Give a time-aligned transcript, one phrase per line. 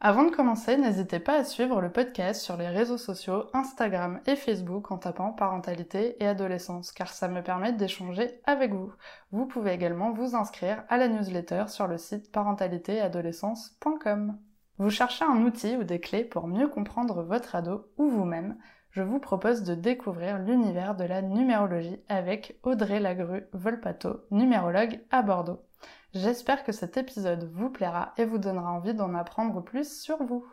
[0.00, 4.36] Avant de commencer, n'hésitez pas à suivre le podcast sur les réseaux sociaux Instagram et
[4.36, 8.92] Facebook en tapant parentalité et adolescence car ça me permet d'échanger avec vous.
[9.32, 14.38] Vous pouvez également vous inscrire à la newsletter sur le site parentalitéadolescence.com.
[14.78, 18.56] Vous cherchez un outil ou des clés pour mieux comprendre votre ado ou vous-même?
[18.92, 25.22] Je vous propose de découvrir l'univers de la numérologie avec Audrey Lagru Volpato, numérologue à
[25.22, 25.67] Bordeaux.
[26.14, 30.46] J'espère que cet épisode vous plaira et vous donnera envie d'en apprendre plus sur vous.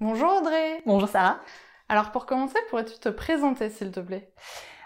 [0.00, 1.40] Bonjour Audrey Bonjour Sarah
[1.88, 4.30] Alors pour commencer, pourrais-tu te présenter s'il te plaît?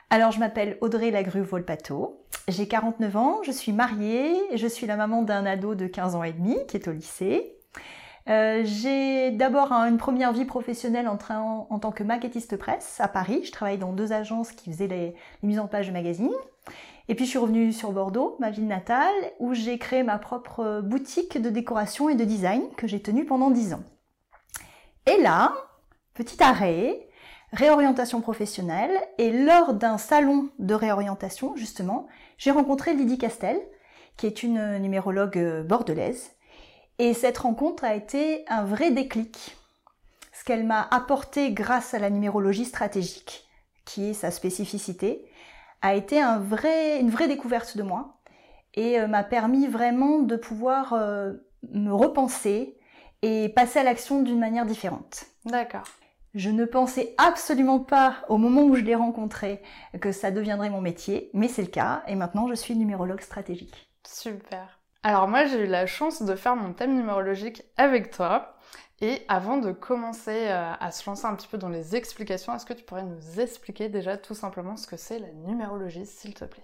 [0.08, 4.94] Alors je m'appelle Audrey Lagru Volpato, j'ai 49 ans, je suis mariée, je suis la
[4.94, 7.56] maman d'un ado de 15 ans et demi qui est au lycée.
[8.28, 11.18] Euh, j'ai d'abord une première vie professionnelle en,
[11.68, 13.42] en, tant que maquettiste presse à Paris.
[13.44, 16.30] Je travaille dans deux agences qui faisaient les, les mises en page de magazines.
[17.10, 20.80] Et puis je suis revenue sur Bordeaux, ma ville natale, où j'ai créé ma propre
[20.80, 23.82] boutique de décoration et de design que j'ai tenue pendant dix ans.
[25.06, 25.52] Et là,
[26.14, 27.08] petit arrêt,
[27.52, 32.06] réorientation professionnelle, et lors d'un salon de réorientation, justement,
[32.38, 33.60] j'ai rencontré Lydie Castel,
[34.16, 36.30] qui est une numérologue bordelaise.
[37.00, 39.56] Et cette rencontre a été un vrai déclic.
[40.32, 43.48] Ce qu'elle m'a apporté grâce à la numérologie stratégique,
[43.84, 45.26] qui est sa spécificité,
[45.82, 48.20] a été un vrai, une vraie découverte de moi
[48.74, 51.32] et euh, m'a permis vraiment de pouvoir euh,
[51.72, 52.78] me repenser
[53.22, 55.26] et passer à l'action d'une manière différente.
[55.44, 55.86] D'accord.
[56.34, 59.62] Je ne pensais absolument pas au moment où je l'ai rencontré
[60.00, 63.90] que ça deviendrait mon métier, mais c'est le cas et maintenant je suis numérologue stratégique.
[64.06, 64.78] Super.
[65.02, 68.54] Alors moi j'ai eu la chance de faire mon thème numérologique avec toi
[69.00, 72.66] et avant de commencer euh, à se lancer un petit peu dans les explications, est-ce
[72.66, 76.44] que tu pourrais nous expliquer déjà tout simplement ce que c'est la numérologie, s'il te
[76.44, 76.62] plaît?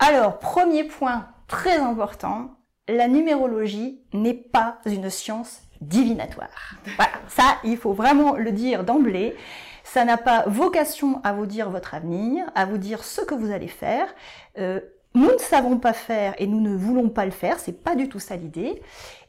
[0.00, 2.56] Alors, premier point très important,
[2.88, 6.74] la numérologie n'est pas une science divinatoire.
[6.96, 9.36] Voilà, ça, il faut vraiment le dire d'emblée.
[9.84, 13.52] Ça n'a pas vocation à vous dire votre avenir, à vous dire ce que vous
[13.52, 14.12] allez faire.
[14.58, 14.80] Euh,
[15.14, 18.08] nous ne savons pas faire et nous ne voulons pas le faire, c'est pas du
[18.08, 18.82] tout ça l'idée.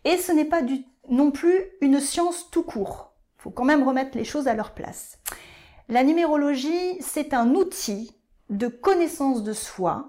[0.06, 3.14] Et ce n'est pas du non plus une science tout court.
[3.38, 5.19] Il faut quand même remettre les choses à leur place.
[5.90, 8.16] La numérologie, c'est un outil
[8.50, 10.08] de connaissance de soi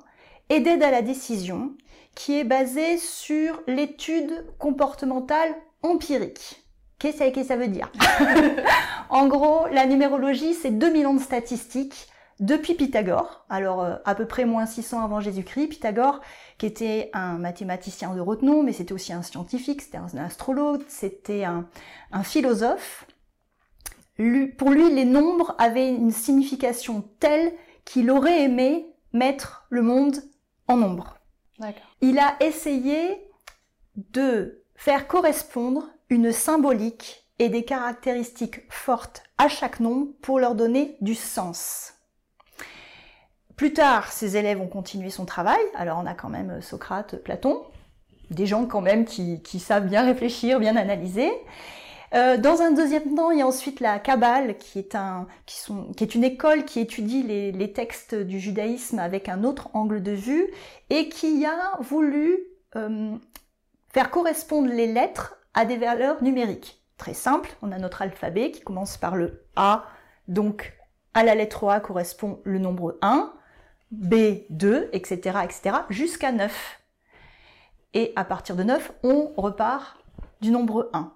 [0.48, 1.72] et d'aide à la décision
[2.14, 6.64] qui est basé sur l'étude comportementale empirique.
[6.98, 7.90] Qu'est-ce que ça veut dire?
[9.10, 12.08] En gros, la numérologie, c'est 2000 ans de statistiques
[12.40, 16.20] depuis Pythagore, alors euh, à peu près moins 600 avant Jésus-Christ, Pythagore,
[16.58, 21.44] qui était un mathématicien de renom, mais c'était aussi un scientifique, c'était un astrologue, c'était
[21.44, 21.66] un,
[22.22, 23.06] philosophe.
[24.58, 27.52] pour lui, les nombres avaient une signification telle
[27.84, 30.16] qu'il aurait aimé mettre le monde
[30.66, 31.18] en nombre.
[32.00, 33.28] Il a essayé
[33.96, 40.96] de faire correspondre une symbolique et des caractéristiques fortes à chaque nombre pour leur donner
[41.00, 41.93] du sens.
[43.56, 45.60] Plus tard, ses élèves ont continué son travail.
[45.74, 47.62] Alors on a quand même euh, Socrate, Platon,
[48.30, 51.30] des gens quand même qui, savent bien réfléchir, bien analyser.
[52.14, 56.64] Euh, dans un deuxième temps, il y a ensuite la Kabbale, qui est, une école
[56.64, 60.46] qui étudie les, textes du judaïsme avec un autre angle de vue
[60.90, 62.38] et qui a voulu
[62.76, 63.16] euh,
[63.92, 66.80] faire correspondre les lettres à des valeurs numériques.
[66.98, 69.84] Très simple, on a notre alphabet qui commence par le A,
[70.28, 70.76] donc
[71.14, 73.32] à la lettre A correspond le nombre 1,
[74.02, 76.80] B2, etc., etc., jusqu'à 9.
[77.94, 79.96] Et à partir de 9, on repart
[80.40, 81.12] du nombre 1.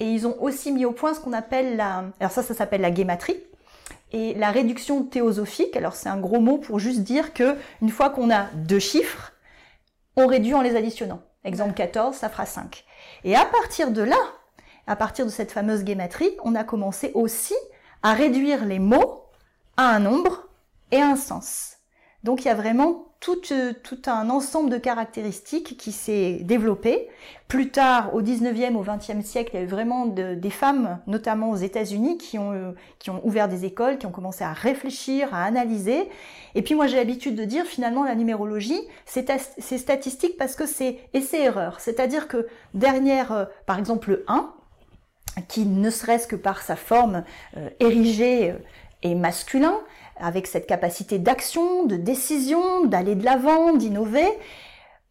[0.00, 2.04] Et ils ont aussi mis au point ce qu'on appelle la...
[2.18, 3.36] Alors ça, ça s'appelle la guématrie.
[4.12, 8.10] Et la réduction théosophique, alors c'est un gros mot pour juste dire que une fois
[8.10, 9.32] qu'on a deux chiffres,
[10.16, 11.22] on réduit en les additionnant.
[11.44, 12.84] Exemple 14, ça fera 5.
[13.24, 14.18] Et à partir de là,
[14.86, 17.54] à partir de cette fameuse guématrie, on a commencé aussi
[18.02, 19.24] à réduire les mots
[19.76, 20.48] à un nombre
[20.90, 21.76] et à un sens.
[22.24, 27.08] Donc il y a vraiment tout, euh, tout un ensemble de caractéristiques qui s'est développé.
[27.48, 31.50] Plus tard, au 19e, au 20e siècle, il y a eu vraiment des femmes, notamment
[31.50, 35.34] aux États-Unis, qui ont, euh, qui ont ouvert des écoles, qui ont commencé à réfléchir,
[35.34, 36.08] à analyser.
[36.54, 40.98] Et puis moi j'ai l'habitude de dire finalement la numérologie, c'est statistique parce que c'est
[41.12, 41.80] essai-erreur.
[41.80, 44.52] C'est-à-dire que derrière, euh, par exemple, le 1,
[45.48, 47.22] qui ne serait-ce que par sa forme
[47.78, 48.52] érigée,
[49.02, 49.78] est masculin,
[50.20, 54.28] avec cette capacité d'action, de décision, d'aller de l'avant, d'innover.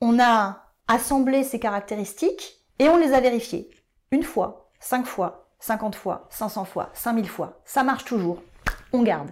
[0.01, 3.69] On a assemblé ces caractéristiques et on les a vérifiées.
[4.11, 7.61] Une fois, cinq fois, cinquante fois, cinq cents fois, cinq mille fois.
[7.65, 8.41] Ça marche toujours.
[8.94, 9.31] On garde.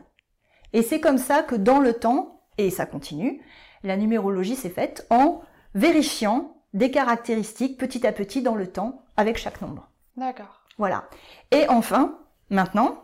[0.74, 3.42] Et c'est comme ça que dans le temps, et ça continue,
[3.84, 5.42] la numérologie s'est faite en
[5.74, 9.90] vérifiant des caractéristiques petit à petit dans le temps avec chaque nombre.
[10.16, 10.62] D'accord.
[10.78, 11.10] Voilà.
[11.52, 12.20] Et enfin,
[12.50, 13.04] maintenant,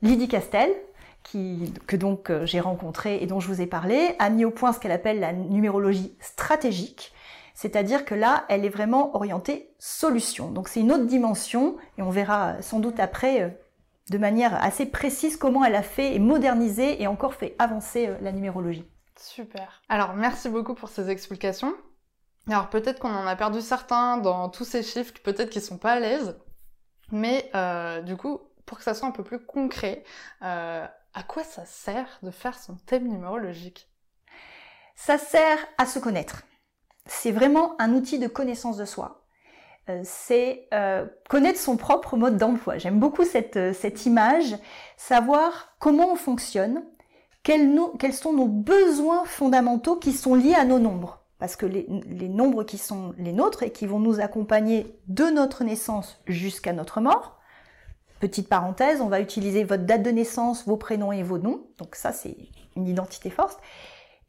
[0.00, 0.70] Lydie Castel,
[1.24, 4.72] que donc euh, j'ai rencontré et dont je vous ai parlé, a mis au point
[4.72, 7.12] ce qu'elle appelle la numérologie stratégique.
[7.54, 10.50] C'est-à-dire que là, elle est vraiment orientée solution.
[10.50, 13.48] Donc c'est une autre dimension et on verra sans doute après euh,
[14.10, 18.16] de manière assez précise comment elle a fait et modernisé et encore fait avancer euh,
[18.20, 18.84] la numérologie.
[19.18, 19.82] Super.
[19.88, 21.74] Alors merci beaucoup pour ces explications.
[22.48, 25.92] Alors peut-être qu'on en a perdu certains dans tous ces chiffres, peut-être qu'ils sont pas
[25.92, 26.36] à l'aise,
[27.10, 30.04] mais euh, du coup, pour que ça soit un peu plus concret,
[30.42, 33.88] euh, à quoi ça sert de faire son thème numérologique?
[34.96, 36.42] Ça sert à se connaître.
[37.06, 39.26] C'est vraiment un outil de connaissance de soi.
[39.90, 40.68] Euh, c'est
[41.28, 42.78] connaître son propre mode d'emploi.
[42.78, 44.56] J'aime beaucoup cette, cette image,
[44.96, 46.84] savoir comment on fonctionne,
[47.42, 51.86] quels, quels sont nos besoins fondamentaux qui sont liés à nos nombres parce que les,
[52.30, 57.02] nombres qui sont les nôtres et qui vont nous accompagner de notre naissance jusqu'à notre
[57.02, 57.38] mort,
[58.28, 61.94] petite parenthèse, on va utiliser votre date de naissance, vos prénoms et vos noms, donc
[61.94, 62.34] ça c'est
[62.74, 63.60] une identité forte,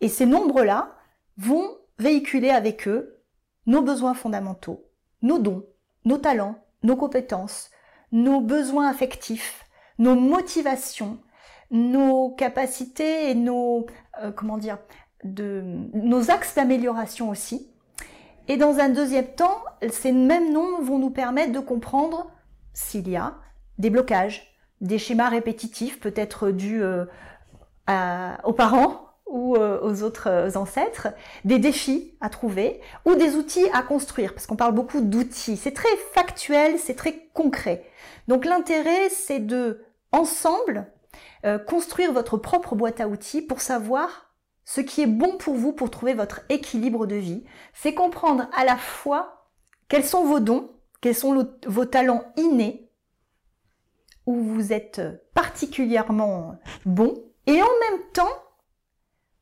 [0.01, 0.97] et ces nombres-là
[1.37, 3.21] vont véhiculer avec eux
[3.67, 4.83] nos besoins fondamentaux,
[5.21, 5.65] nos dons,
[6.03, 7.69] nos talents, nos compétences,
[8.11, 9.63] nos besoins affectifs,
[9.97, 11.19] nos motivations,
[11.71, 13.85] nos capacités et nos
[14.21, 14.77] euh, comment dire
[15.23, 17.71] nos axes d'amélioration aussi.
[18.49, 22.29] Et dans un deuxième temps, ces mêmes noms vont nous permettre de comprendre
[22.73, 23.35] s'il y a
[23.77, 26.81] des blocages, des schémas répétitifs, peut-être dus
[27.89, 31.09] euh, aux parents ou euh, aux autres euh, ancêtres,
[31.43, 35.57] des défis à trouver ou des outils à construire, parce qu'on parle beaucoup d'outils.
[35.57, 37.85] C'est très factuel, c'est très concret.
[38.27, 40.87] Donc l'intérêt, c'est de, ensemble,
[41.67, 44.33] construire votre propre boîte à outils pour savoir
[44.63, 47.43] ce qui est bon pour vous pour trouver votre équilibre de vie,
[47.73, 49.47] c'est comprendre à la fois
[49.87, 50.71] quels sont vos dons,
[51.01, 52.84] quels sont vos talents innés,
[54.25, 55.01] où vous êtes
[55.33, 56.55] particulièrement
[56.85, 57.13] bon,
[57.47, 58.31] et en même temps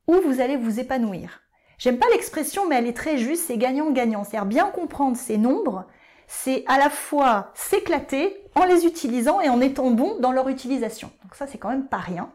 [0.08, 1.42] où vous allez vous épanouir.
[1.78, 4.24] J'aime pas l'expression, mais elle est très juste, c'est gagnant-gagnant.
[4.24, 5.86] C'est-à-dire bien comprendre ces nombres,
[6.28, 11.12] c'est à la fois s'éclater en les utilisant et en étant bon dans leur utilisation.
[11.24, 12.32] Donc ça, c'est quand même pas rien.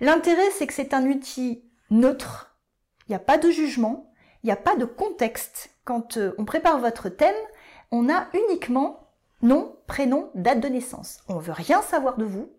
[0.00, 2.56] L'intérêt, c'est que c'est un outil neutre,
[3.08, 4.12] il n'y a pas de jugement,
[4.42, 5.70] il n'y a pas de contexte.
[5.84, 7.36] Quand euh, on prépare votre thème,
[7.90, 9.05] on a uniquement
[9.42, 11.20] nom, prénom, date de naissance.
[11.28, 12.50] On veut rien savoir de vous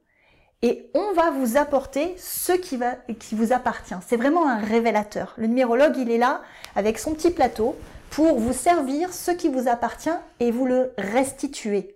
[0.62, 3.96] et on va vous apporter ce qui vous appartient.
[4.06, 5.34] C'est vraiment un révélateur.
[5.38, 6.42] Le numérologue, il est là
[6.76, 7.76] avec son petit plateau
[8.10, 10.10] pour vous servir ce qui vous appartient
[10.40, 11.96] et vous le restituer.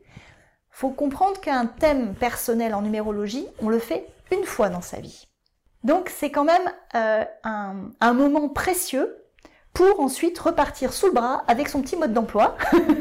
[0.70, 5.28] Faut comprendre qu'un thème personnel en numérologie, on le fait une fois dans sa vie.
[5.84, 9.18] Donc c'est quand même euh, un, moment précieux
[9.74, 12.58] pour ensuite repartir sous le bras avec son petit mode d'emploi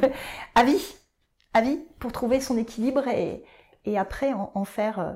[0.55, 0.95] à vie,
[1.55, 3.45] à vie, pour trouver son équilibre et,
[3.99, 5.13] après en, faire, euh,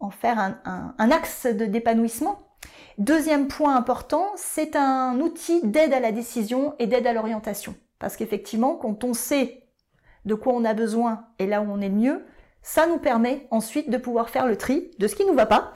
[0.00, 2.38] en faire un, un axe d'épanouissement.
[2.98, 7.74] Deuxième point important, c'est un outil d'aide à la décision et d'aide à l'orientation.
[7.98, 9.62] Parce qu'effectivement, quand on sait
[10.24, 12.24] de quoi on a besoin et là où on est le mieux,
[12.62, 15.72] ça nous permet ensuite de pouvoir faire le tri de ce qui nous va pas.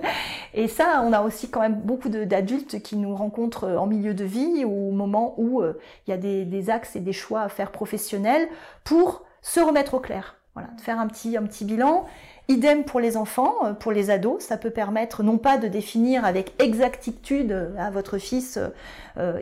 [0.54, 4.14] et ça, on a aussi quand même beaucoup d'adultes qui nous rencontrent euh, en milieu
[4.14, 7.42] de vie ou au moment où euh, il y a des, axes et des choix
[7.42, 8.48] à faire professionnels
[8.84, 10.36] pour se remettre au clair.
[10.54, 12.06] Voilà, de faire un petit, un petit bilan.
[12.48, 16.24] Idem pour les enfants, euh, pour les ados, ça peut permettre non pas de définir
[16.24, 18.58] avec exactitude à votre fils,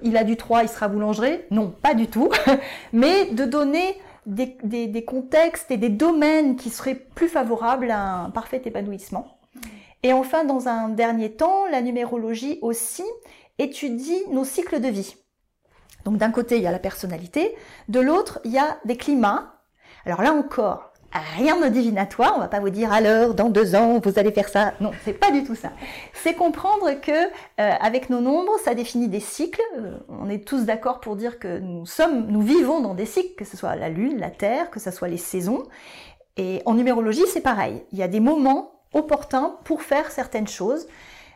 [0.02, 2.30] il a du 3, il sera boulanger, non, pas du tout,
[2.92, 8.62] mais de donner des, contextes et des domaines qui seraient plus favorables à un parfait
[8.64, 9.38] épanouissement.
[10.02, 13.04] Et enfin, dans un dernier temps, la numérologie aussi
[13.58, 15.16] étudie nos cycles de vie.
[16.04, 17.54] Donc d'un côté, il y a la personnalité,
[17.88, 19.55] de l'autre, il y a des climats.
[20.06, 20.92] Alors là encore,
[21.36, 22.34] rien de divinatoire.
[22.36, 24.72] On va pas vous dire l'heure, dans deux ans, vous allez faire ça.
[24.80, 25.72] Non, c'est pas du tout ça.
[26.14, 29.60] C'est comprendre que euh, avec nos nombres, ça définit des cycles.
[29.78, 33.34] Euh, on est tous d'accord pour dire que nous sommes, nous vivons dans des cycles,
[33.36, 35.64] que ce soit la lune, la terre, que ce soit les saisons.
[36.36, 37.82] Et en numérologie, c'est pareil.
[37.92, 40.86] Il y a des moments opportuns pour faire certaines choses.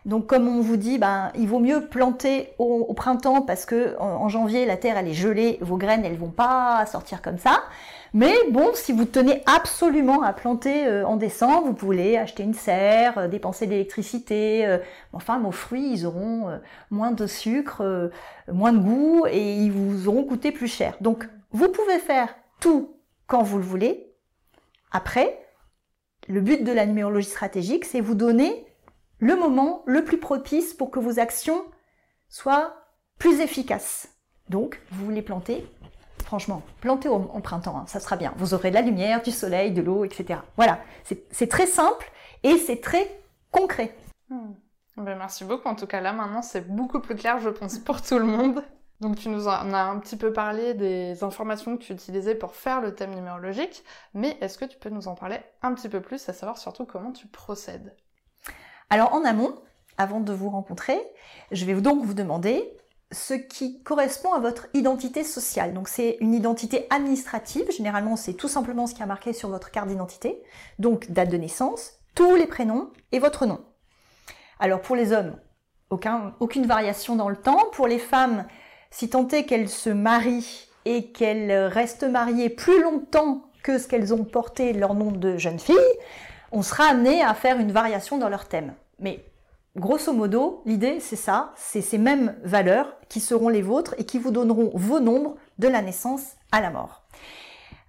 [0.06, 4.28] Donc comme on vous dit, ben, il vaut mieux planter au, printemps parce que en,
[4.28, 7.62] janvier la terre elle est gelée, vos graines elles vont pas sortir comme ça.
[8.12, 12.54] Mais bon, si vous tenez absolument à planter euh, en décembre, vous pouvez acheter une
[12.54, 14.66] serre, euh, dépenser de l'électricité.
[14.66, 14.78] Euh,
[15.12, 16.58] enfin, vos fruits, ils auront
[16.90, 18.10] moins de sucre,
[18.52, 20.96] moins de goût et ils vous auront coûté plus cher.
[21.00, 22.96] Donc, vous pouvez faire tout
[23.28, 24.12] quand vous le voulez.
[24.90, 25.40] Après,
[26.28, 28.66] le but de la numérologie stratégique, c'est vous donner
[29.20, 31.64] le moment le plus propice pour que vos actions
[32.28, 32.74] soient
[33.18, 34.08] plus efficaces.
[34.48, 35.66] Donc, vous voulez planter
[36.24, 38.32] Franchement, plantez au, printemps, hein, ça sera bien.
[38.36, 40.40] Vous aurez de la lumière, du soleil, de l'eau, etc.
[40.56, 40.78] Voilà,
[41.30, 42.10] c'est très simple
[42.42, 43.96] et c'est très concret.
[44.28, 44.52] Hmm.
[44.96, 45.68] Ben, merci beaucoup.
[45.68, 48.62] En tout cas, là maintenant, c'est beaucoup plus clair, je pense, pour tout le monde.
[49.00, 52.54] Donc tu nous en as un petit peu parlé des informations que tu utilisais pour
[52.54, 56.02] faire le thème numérologique, mais est-ce que tu peux nous en parler un petit peu
[56.02, 57.96] plus, à savoir surtout comment tu procèdes?
[58.90, 59.54] Alors en amont,
[59.98, 61.00] avant de vous rencontrer,
[61.52, 62.76] je vais donc vous demander
[63.12, 65.74] ce qui correspond à votre identité sociale.
[65.74, 69.70] Donc c'est une identité administrative, généralement c'est tout simplement ce qui a marqué sur votre
[69.70, 70.42] carte d'identité,
[70.78, 73.60] donc date de naissance, tous les prénoms et votre nom.
[74.58, 75.36] Alors pour les hommes,
[75.90, 77.66] aucun, aucune variation dans le temps.
[77.72, 78.46] Pour les femmes,
[78.90, 84.14] si tant est qu'elles se marient et qu'elles restent mariées plus longtemps que ce qu'elles
[84.14, 85.76] ont porté leur nom de jeune fille,
[86.52, 88.74] on sera amené à faire une variation dans leur thème.
[88.98, 89.24] Mais
[89.76, 94.18] grosso modo, l'idée, c'est ça, c'est ces mêmes valeurs qui seront les vôtres et qui
[94.18, 97.04] vous donneront vos nombres de la naissance à la mort.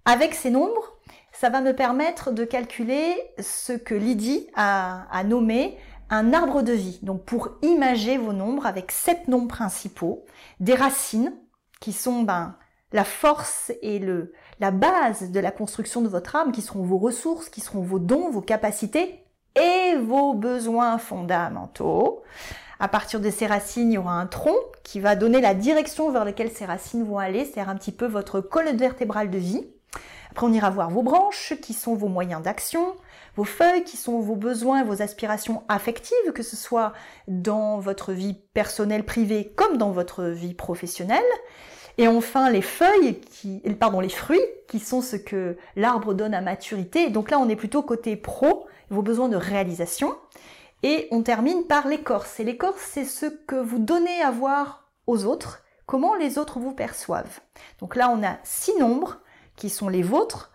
[0.05, 0.97] Avec ces nombres,
[1.31, 5.77] ça va me permettre de calculer ce que Lydie a, nommé
[6.09, 6.99] un arbre de vie.
[7.01, 10.25] Donc pour imager vos nombres avec sept nombres principaux,
[10.59, 11.33] des racines
[11.79, 12.57] qui sont ben,
[12.91, 16.97] la force et le, la base de la construction de votre âme, qui seront vos
[16.97, 22.23] ressources, qui seront vos dons, vos capacités, et vos besoins fondamentaux.
[22.79, 26.09] À partir de ces racines, il y aura un tronc qui va donner la direction
[26.11, 29.67] vers laquelle ces racines vont aller, c'est-à-dire un petit peu votre colonne vertébrale de vie.
[30.31, 32.95] Après, on ira voir vos branches, qui sont vos moyens d'action,
[33.35, 36.93] vos feuilles, qui sont vos besoins et vos aspirations affectives, que ce soit
[37.27, 41.21] dans votre vie personnelle, privée, comme dans votre vie professionnelle.
[41.97, 46.41] Et enfin, les feuilles, qui, pardon, les fruits, qui sont ce que l'arbre donne à
[46.41, 47.09] maturité.
[47.09, 50.15] Donc là, on est plutôt côté pro, vos besoins de réalisation.
[50.83, 52.39] Et on termine par l'écorce.
[52.39, 56.73] Et l'écorce, c'est ce que vous donnez à voir aux autres, comment les autres vous
[56.73, 57.39] perçoivent.
[57.79, 59.19] Donc là, on a six nombres
[59.55, 60.51] qui sont les vôtres.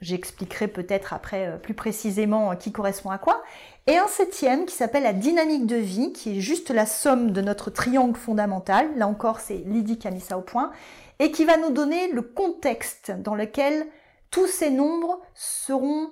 [0.00, 3.42] J'expliquerai peut-être après euh, plus précisément euh, qui correspond à quoi.
[3.88, 7.40] Et un septième qui s'appelle la dynamique de vie, qui est juste la somme de
[7.40, 8.88] notre triangle fondamental.
[8.96, 10.72] Là encore, c'est Lydie qui a mis ça au point.
[11.20, 13.86] Et qui va nous donner le contexte dans lequel
[14.30, 16.10] tous ces nombres seront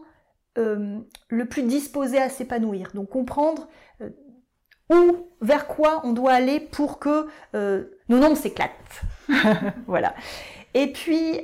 [0.57, 2.91] euh, le plus disposé à s'épanouir.
[2.95, 3.69] Donc comprendre
[4.01, 4.11] euh,
[4.89, 7.27] où, vers quoi on doit aller pour que
[7.57, 8.71] euh, nos nombres s'éclatent.
[9.89, 10.15] voilà.
[10.75, 11.41] Et puis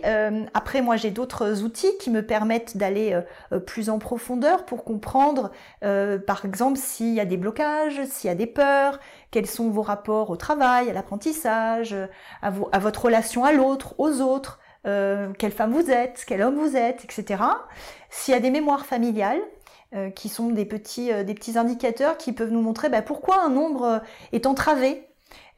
[0.54, 3.18] après, moi j'ai d'autres outils qui me permettent d'aller
[3.66, 8.34] plus en profondeur pour comprendre, par exemple, s'il y a des blocages, s'il y a
[8.34, 8.98] des peurs,
[9.30, 11.94] quels sont vos rapports au travail, à l'apprentissage,
[12.42, 16.76] à, votre relation à l'autre, aux autres, euh, quelle femme vous êtes, quel homme vous
[16.76, 17.42] êtes, etc.
[18.08, 19.40] S'il y a des mémoires familiales,
[19.94, 23.42] euh, qui sont des petits, euh, des petits indicateurs qui peuvent nous montrer bah, pourquoi
[23.42, 24.00] un nombre
[24.32, 25.09] est entravé,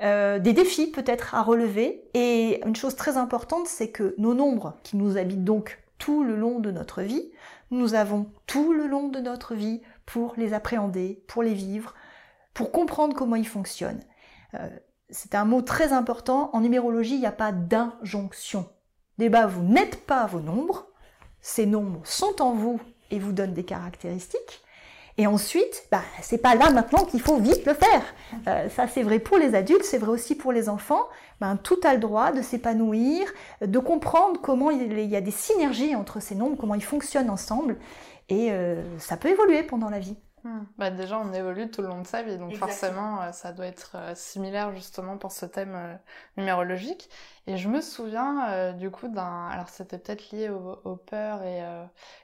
[0.03, 2.05] des défis peut-être à relever.
[2.15, 6.35] Et une chose très importante, c'est que nos nombres qui nous habitent donc tout le
[6.35, 7.31] long de notre vie,
[7.71, 11.95] nous avons tout le long de notre vie pour les appréhender, pour les vivre,
[12.55, 14.03] pour comprendre comment ils fonctionnent.
[15.11, 16.51] c'est un mot très important.
[16.53, 18.69] En numérologie, il n'y a pas d'injonction.
[19.19, 20.89] Débat, vous n'êtes pas vos nombres,
[21.41, 22.81] ces nombres sont en vous
[23.11, 24.63] et vous donnent des caractéristiques.
[25.23, 28.03] Et ensuite, bah, c'est pas là maintenant qu'il faut vite le faire.
[28.49, 31.05] Euh, ça, c'est vrai pour les adultes, c'est vrai aussi pour les enfants.
[31.41, 33.29] Ben, tout a le droit de s'épanouir,
[33.61, 37.77] de comprendre comment il y a des synergies entre ces nombres, comment ils fonctionnent ensemble.
[38.31, 40.17] Et euh, ça peut évoluer pendant la vie.
[40.43, 40.65] Hmm.
[40.77, 43.67] Bah déjà, on évolue tout le long de sa vie, donc forcément, euh, ça doit
[43.67, 46.01] être similaire justement pour ce thème
[46.37, 47.09] numérologique.
[47.47, 51.61] Et je me souviens du coup d'un, alors c'était peut-être lié aux, peurs et,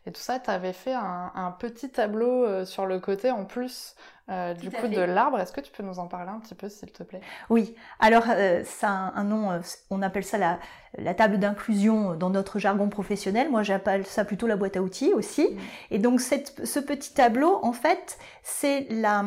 [0.06, 3.96] et tout ça, tu avais fait un, un petit tableau sur le côté en plus
[4.30, 5.40] euh, du coup de l'arbre.
[5.40, 7.22] Est-ce que tu peux nous en parler un petit peu, s'il te plaît?
[7.48, 7.74] Oui.
[7.98, 10.58] Alors, euh, ça a un, nom, euh, on appelle ça la,
[10.98, 13.50] la table d'inclusion dans notre jargon professionnel.
[13.50, 15.48] Moi, j'appelle ça plutôt la boîte à outils aussi.
[15.48, 15.58] Mm.
[15.92, 19.24] Et donc, cette, ce petit tableau, en fait, c'est la,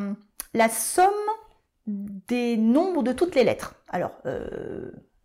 [0.53, 1.09] la somme
[1.87, 3.73] des nombres de toutes les lettres.
[3.89, 4.11] Alors,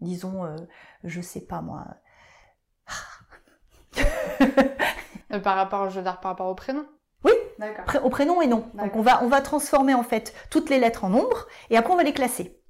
[0.01, 0.45] disons,
[1.05, 1.85] je sais pas moi.
[5.43, 6.87] par rapport, je veux dire, par rapport au prénom?
[7.25, 7.33] Oui,
[8.03, 8.69] au prénom et nom.
[8.75, 11.93] Donc on va, on va transformer en fait toutes les lettres en nombres et après
[11.93, 12.61] on va les classer.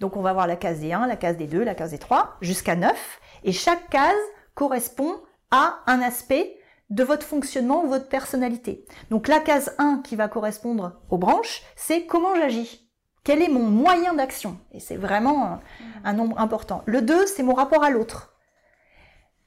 [0.00, 1.98] Donc on va voir la case des 1, la case des 2, la case des
[1.98, 3.20] 3, jusqu'à 9.
[3.44, 4.14] Et chaque case
[4.54, 6.56] correspond à un aspect
[6.90, 8.84] de votre fonctionnement ou votre personnalité.
[9.10, 12.81] Donc la case 1 qui va correspondre aux branches, c'est comment j'agis.
[13.24, 14.58] Quel est mon moyen d'action?
[14.72, 15.60] Et c'est vraiment
[16.04, 16.82] un nombre important.
[16.86, 18.34] Le 2, c'est mon rapport à l'autre.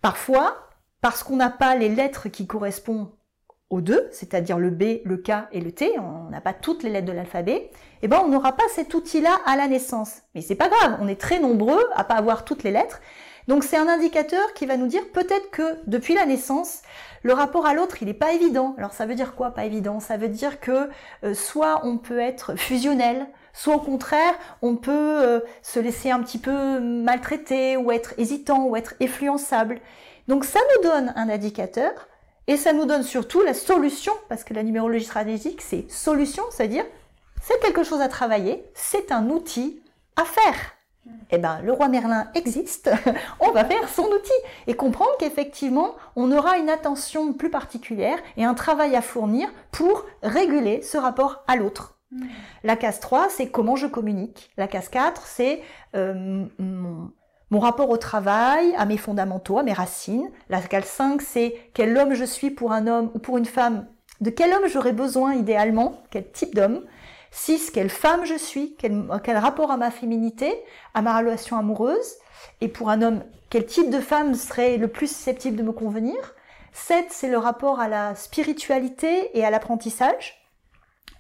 [0.01, 0.70] Parfois,
[1.01, 3.12] parce qu'on n'a pas les lettres qui correspondent
[3.70, 6.89] aux deux, c'est-à-dire le B, le K et le T, on n'a pas toutes les
[6.89, 10.22] lettres de l'alphabet, eh ben on n'aura pas cet outil-là à la naissance.
[10.36, 13.01] Mais c'est pas grave, on est très nombreux à pas avoir toutes les lettres.
[13.48, 16.82] Donc c'est un indicateur qui va nous dire peut-être que depuis la naissance,
[17.24, 18.75] le rapport à l'autre, il n'est pas évident.
[18.77, 20.00] Alors ça veut dire quoi pas évident?
[20.00, 20.89] Ça veut dire que
[21.24, 26.21] euh, soit on peut être fusionnel, soit au contraire, on peut euh, se laisser un
[26.21, 29.79] petit peu maltraiter ou être hésitant ou être influençable.
[30.27, 31.91] Donc ça nous donne un indicateur
[32.47, 36.85] et ça nous donne surtout la solution, parce que la numérologie stratégique, c'est solution, c'est-à-dire
[37.41, 39.81] c'est quelque chose à travailler, c'est un outil
[40.15, 40.75] à faire.
[41.29, 42.89] Eh ben, le roi Merlin existe,
[43.39, 44.31] on va faire son outil
[44.67, 50.05] et comprendre qu'effectivement, on aura une attention plus particulière et un travail à fournir pour
[50.24, 51.95] réguler ce rapport à l'autre.
[52.63, 54.51] La case 3, c'est comment je communique.
[54.57, 55.62] La case 4, c'est
[55.95, 57.12] euh, mon,
[57.51, 60.31] mon rapport au travail, à mes fondamentaux, à mes racines.
[60.50, 63.88] La case 5, c'est quel homme je suis pour un homme ou pour une femme.
[64.22, 66.01] De quel homme j'aurais besoin idéalement?
[66.10, 66.84] Quel type d'homme?
[67.31, 67.72] 6.
[67.72, 68.75] Quelle femme je suis?
[68.77, 70.53] Quel, quel, rapport à ma féminité,
[70.93, 72.15] à ma relation amoureuse?
[72.62, 76.15] Et pour un homme, quel type de femme serait le plus susceptible de me convenir?
[76.72, 77.07] 7.
[77.10, 80.45] C'est le rapport à la spiritualité et à l'apprentissage.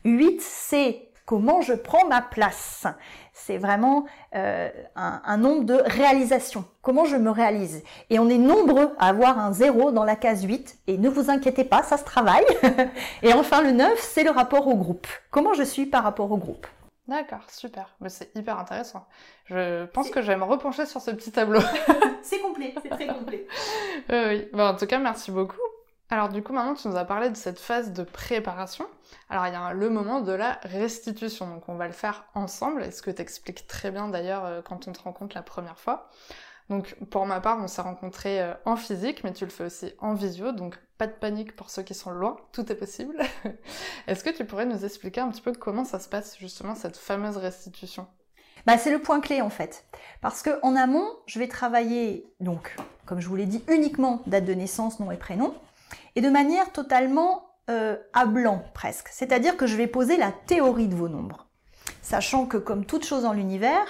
[0.05, 0.41] 8.
[0.41, 2.87] C'est comment je prends ma place?
[3.33, 6.63] C'est vraiment euh, un, nombre de réalisations.
[6.81, 7.83] Comment je me réalise?
[8.09, 10.77] Et on est nombreux à avoir un zéro dans la case 8.
[10.87, 12.45] Et ne vous inquiétez pas, ça se travaille.
[13.23, 15.07] et enfin, le 9, c'est le rapport au groupe.
[15.31, 16.65] Comment je suis par rapport au groupe?
[17.07, 17.93] D'accord, super.
[17.99, 19.05] Mais c'est hyper intéressant.
[19.45, 21.59] Je pense que je vais me repencher sur ce petit tableau.
[22.23, 23.45] c'est complet, c'est très complet.
[24.09, 25.59] oui, bon, en tout cas, merci beaucoup.
[26.09, 28.85] Alors du coup, maintenant, tu nous as parlé de cette phase de préparation.
[29.29, 32.83] Alors il y a le moment de la restitution, donc on va le faire ensemble,
[32.83, 35.79] et ce que tu expliques très bien d'ailleurs euh, quand on te rencontre la première
[35.79, 36.09] fois.
[36.69, 39.93] Donc pour ma part, on s'est rencontrés euh, en physique, mais tu le fais aussi
[39.99, 43.17] en visio, donc pas de panique pour ceux qui sont loin, tout est possible.
[44.07, 46.97] Est-ce que tu pourrais nous expliquer un petit peu comment ça se passe justement cette
[46.97, 48.07] fameuse restitution?
[48.67, 49.85] Bah, c'est le point clé en fait.
[50.21, 54.45] Parce que en amont, je vais travailler, donc, comme je vous l'ai dit, uniquement date
[54.45, 55.53] de naissance, nom et prénom
[56.15, 59.09] et de manière totalement euh, à blanc presque.
[59.11, 61.47] C'est-à-dire que je vais poser la théorie de vos nombres.
[62.01, 63.85] Sachant que comme toute chose dans l'univers,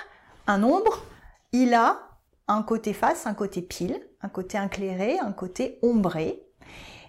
[0.47, 1.03] un nombre,
[1.51, 1.99] il a
[2.47, 6.41] un côté face, un côté pile, un côté éclairé, un côté ombré.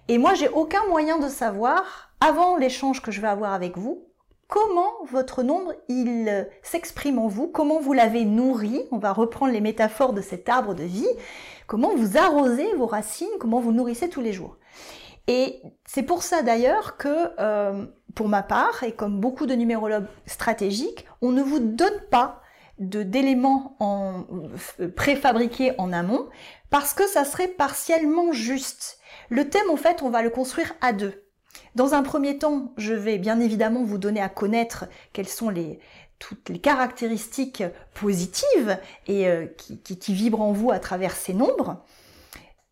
[0.07, 4.05] Et moi, j'ai aucun moyen de savoir, avant l'échange que je vais avoir avec vous,
[4.47, 8.81] comment votre nombre il s'exprime en vous, comment vous l'avez nourri.
[8.91, 11.07] On va reprendre les métaphores de cet arbre de vie.
[11.67, 14.57] Comment vous arrosez vos racines, comment vous nourrissez tous les jours.
[15.27, 17.85] Et c'est pour ça d'ailleurs que, euh,
[18.15, 22.41] pour ma part, et comme beaucoup de numérologues stratégiques, on ne vous donne pas
[22.79, 24.23] d'éléments en,
[24.95, 26.27] préfabriqués en amont,
[26.69, 28.99] parce que ça serait partiellement juste.
[29.29, 31.23] Le thème, en fait, on va le construire à deux.
[31.75, 35.79] Dans un premier temps, je vais bien évidemment vous donner à connaître quelles sont les,
[36.19, 37.63] toutes les caractéristiques
[37.93, 41.83] positives et euh, qui vibrent en vous à travers ces nombres.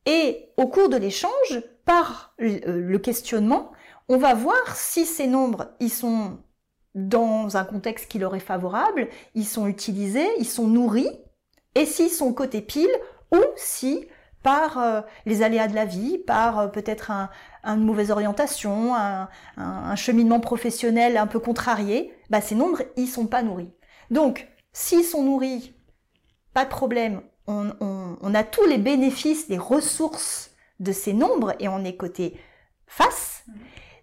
[0.06, 3.72] Et au cours de l'échange, par euh, le questionnement,
[4.10, 6.40] on va voir si ces nombres, ils sont
[6.94, 11.10] dans un contexte qui leur est favorable, ils sont utilisés, ils sont nourris,
[11.76, 12.90] et s'ils sont côté pile,
[13.32, 14.08] ou si
[14.44, 17.12] par euh, les aléas de la vie, par euh, peut-être
[17.64, 23.42] une mauvaise orientation, un, cheminement professionnel un peu contrarié, bah, ces nombres, ils sont pas
[23.42, 23.74] nourris.
[24.12, 25.74] Donc, s'ils sont nourris,
[26.54, 31.68] pas de problème, on, on a tous les bénéfices, les ressources de ces nombres et
[31.68, 32.40] on est côté
[32.88, 33.44] face.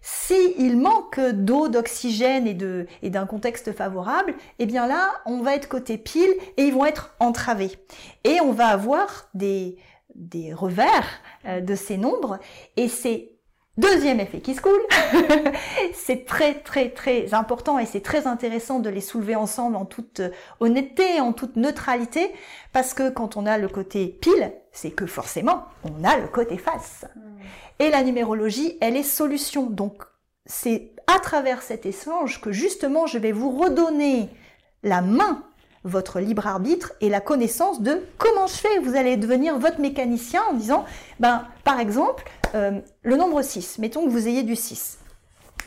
[0.01, 5.55] S'il manque d'eau, d'oxygène et de et d'un contexte favorable, eh bien là, on va
[5.55, 7.71] être côté pile et ils vont être entravés.
[8.25, 9.77] Et on va avoir des
[10.15, 11.07] des revers
[11.45, 12.37] euh, de ces nombres
[12.77, 13.32] et c'est
[13.77, 14.81] Deuxième effet qui se coule,
[15.95, 20.21] c'est très très très important et c'est très intéressant de les soulever ensemble en toute
[20.59, 22.31] honnêteté, en toute neutralité,
[22.71, 26.59] parce que quand on a le côté pile, c'est que forcément on a le côté
[26.59, 27.05] face.
[27.15, 27.39] Hmm.
[27.79, 29.65] Et la numérologie, elle est solution.
[29.65, 30.03] Donc
[30.45, 34.29] c'est à travers cet échange que justement je vais vous redonner
[34.83, 35.43] la main
[35.83, 38.79] votre libre arbitre et la connaissance de comment je fais.
[38.79, 40.85] Vous allez devenir votre mécanicien en disant,
[41.19, 42.23] ben, par exemple,
[42.55, 44.99] euh, le nombre 6, mettons que vous ayez du 6.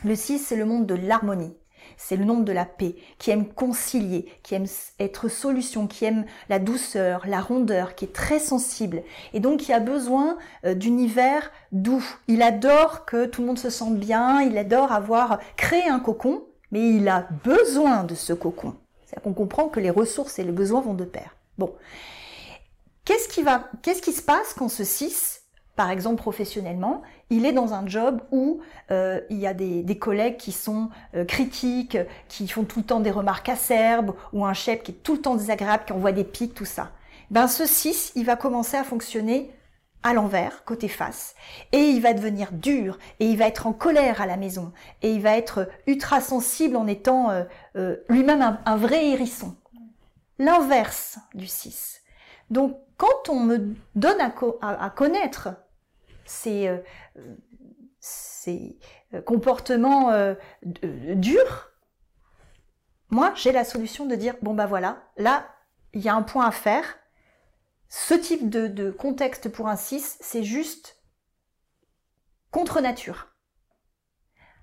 [0.05, 1.55] Le 6, c'est le monde de l'harmonie.
[1.97, 4.67] C'est le nombre de la paix, qui aime concilier, qui aime
[4.99, 9.03] être solution, qui aime la douceur, la rondeur, qui est très sensible.
[9.33, 12.05] Et donc qui a besoin euh, d'univers doux.
[12.29, 16.45] Il adore que tout le monde se sente bien, il adore avoir créé un cocon,
[16.71, 18.75] mais il a besoin de ce cocon.
[19.05, 21.37] C'est-à-dire qu'on comprend que les ressources et les besoins vont de pair.
[21.57, 21.73] Bon.
[23.05, 25.46] Qu'est-ce qui va, qu'est-ce qui se passe quand ce 6
[25.77, 28.61] par exemple professionnellement, il est dans un job où
[28.91, 33.01] euh, il y a des, collègues qui sont euh, critiques, qui font tout le temps
[33.01, 36.25] des remarques acerbes, ou un chef qui est tout le temps désagréable, qui envoie des
[36.25, 36.93] pics, tout ça.
[37.31, 39.53] Ben ce 6, il va commencer à fonctionner
[40.03, 41.35] à l'envers, côté face,
[41.73, 45.11] et il va devenir dur, et il va être en colère à la maison, et
[45.11, 47.31] il va être ultra sensible en étant
[47.77, 49.57] euh, lui-même un, vrai hérisson.
[50.39, 52.03] L'inverse du 6.
[52.51, 55.49] Donc quand on me donne à connaître
[56.27, 56.79] ces, euh,
[58.01, 58.79] ces
[59.15, 60.35] euh, comportements euh,
[61.15, 61.71] durs,
[63.11, 65.49] moi, j'ai la solution de dire, bon bah voilà, là,
[65.95, 66.99] il y a un point à faire.
[67.89, 71.01] Ce type de, de contexte pour un 6, c'est juste
[72.51, 73.29] contre nature.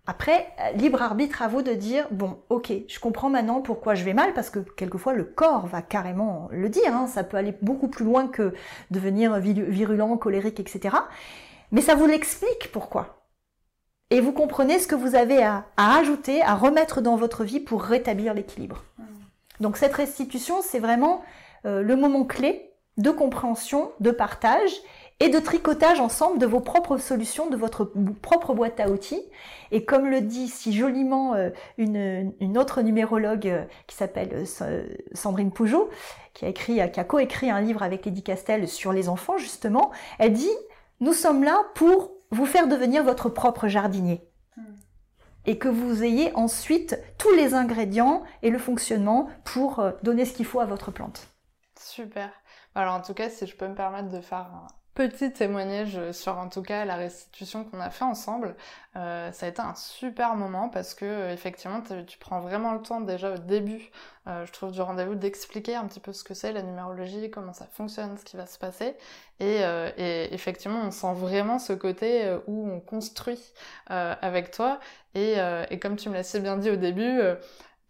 [0.05, 4.13] Après, libre arbitre à vous de dire, bon, ok, je comprends maintenant pourquoi je vais
[4.13, 7.87] mal, parce que quelquefois le corps va carrément le dire, hein, ça peut aller beaucoup
[7.87, 8.53] plus loin que
[8.91, 10.97] devenir virulent, colérique, etc.
[11.73, 13.25] Mais ça vous l'explique pourquoi.
[14.11, 17.81] Et vous comprenez ce que vous avez à, ajouter, à remettre dans votre vie pour
[17.81, 18.83] rétablir l'équilibre.
[19.59, 21.23] Donc cette restitution, c'est vraiment
[21.65, 24.71] euh, le moment clé de compréhension, de partage
[25.19, 29.23] et de tricotage ensemble de vos propres solutions, de votre propre boîte à outils.
[29.71, 34.45] Et comme le dit si joliment euh, une, autre numérologue euh, qui s'appelle
[35.13, 35.89] Sandrine Pougeot,
[36.35, 39.91] qui a écrit, qui a coécrit un livre avec Lady Castel sur les enfants justement,
[40.19, 40.55] elle dit
[40.99, 44.27] nous sommes là pour vous faire devenir votre propre jardinier.
[44.57, 44.75] Hmm.
[45.45, 50.33] Et que vous ayez ensuite tous les ingrédients et le fonctionnement pour euh, donner ce
[50.33, 51.27] qu'il faut à votre plante.
[51.79, 52.31] Super.
[52.75, 56.37] Alors en tout cas, si je peux me permettre de faire un petit témoignage sur
[56.37, 58.55] en tout cas la restitution qu'on a fait ensemble.
[58.95, 62.81] Euh, ça a été un super moment parce que euh, effectivement tu prends vraiment le
[62.81, 63.89] temps déjà au début,
[64.27, 67.53] euh, je trouve du rendez-vous d'expliquer un petit peu ce que c'est la numérologie, comment
[67.53, 68.95] ça fonctionne, ce qui va se passer.
[69.39, 69.61] Et,
[69.97, 73.53] et effectivement on sent vraiment ce côté où on construit
[73.87, 74.79] avec toi.
[75.15, 75.35] Et,
[75.69, 77.19] et comme tu me l'as si bien dit au début,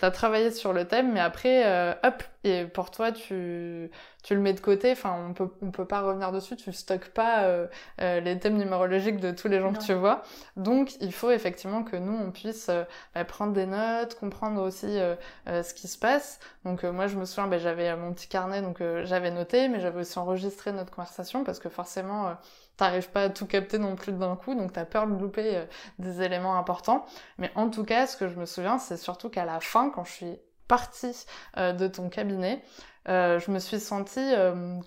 [0.04, 3.90] t'as travaillé sur le thème, mais après, euh, hop, et pour toi, tu,
[4.22, 4.92] tu le mets de côté.
[4.92, 6.58] Enfin, on peut, on peut pas revenir dessus.
[6.58, 7.68] Tu stockes pas euh,
[8.02, 10.24] euh, les thèmes numérologiques de tous les gens que tu vois.
[10.58, 12.70] Donc, il faut effectivement que nous, on puisse
[13.16, 15.00] bah, prendre des notes, comprendre aussi
[15.48, 16.42] ce qui se passe.
[16.66, 20.02] Donc, moi, je me souviens, bah, j'avais mon petit carnet, donc j'avais noté, mais j'avais
[20.02, 22.36] aussi enregistré notre conversation parce que forcément
[22.78, 25.66] t'arrives pas à tout capter non plus d'un coup, donc t'as peur de louper euh,
[26.00, 27.06] des éléments importants.
[27.38, 30.04] Mais en tout cas, ce que je me souviens, c'est surtout qu'à la fin, quand
[30.04, 31.26] je suis partie
[31.58, 32.64] euh, de ton cabinet,
[33.10, 34.34] euh, je me suis sentie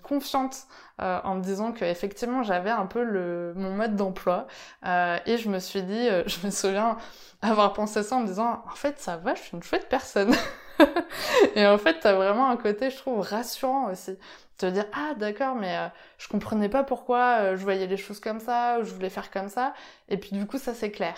[0.01, 0.65] confiante
[0.97, 4.47] en me disant que effectivement j'avais un peu le mon mode d'emploi.
[4.83, 6.97] Et je me suis dit je me souviens
[7.43, 10.33] avoir pensé ça en me disant en fait ça va je suis une chouette personne.
[11.55, 14.17] Et en fait t'as vraiment un côté je trouve rassurant aussi
[14.57, 18.19] te dire ah d'accord mais euh, je comprenais pas pourquoi euh, je voyais les choses
[18.19, 19.73] comme ça ou je voulais faire comme ça.
[20.09, 21.15] Et puis du coup ça c'est clair.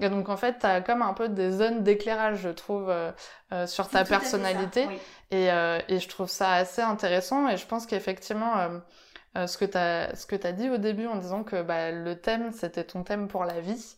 [0.00, 3.12] Et donc en fait t'as comme un peu des zones d'éclairage je trouve euh,
[3.66, 4.86] sur ta personnalité.
[5.30, 7.48] et, et je trouve ça assez intéressant.
[7.48, 8.54] Et je pense qu'effectivement
[9.34, 12.18] ce que tu as ce que tu dit au début en disant que bah, le
[12.20, 13.96] thème c'était ton thème pour la vie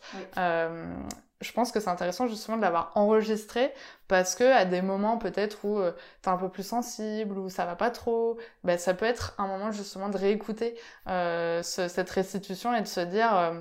[1.41, 3.73] je pense que c'est intéressant justement de l'avoir enregistré
[4.07, 7.65] parce que à des moments peut-être où euh, t'es un peu plus sensible ou ça
[7.65, 10.75] va pas trop, ben ça peut être un moment justement de réécouter
[11.07, 13.59] euh, cette restitution et de se dire euh,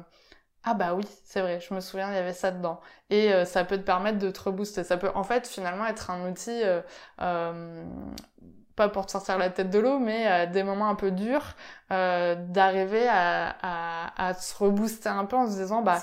[0.64, 3.64] ah bah oui c'est vrai je me souviens il y avait ça dedans et ça
[3.64, 4.84] peut te permettre de te rebooster.
[4.84, 6.62] Ça peut en fait finalement être un outil
[8.80, 11.54] pas pour te sortir la tête de l'eau, mais à des moments un peu durs,
[11.92, 15.98] euh, d'arriver à, à, à, se rebooster un peu en se disant bah